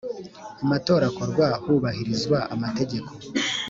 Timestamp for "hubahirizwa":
1.63-2.37